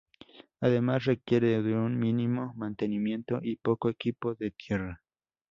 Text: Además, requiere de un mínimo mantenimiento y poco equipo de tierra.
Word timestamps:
Además, 0.61 1.05
requiere 1.05 1.61
de 1.61 1.75
un 1.75 1.99
mínimo 1.99 2.53
mantenimiento 2.55 3.37
y 3.39 3.57
poco 3.57 3.87
equipo 3.87 4.33
de 4.33 4.49
tierra. 4.49 5.03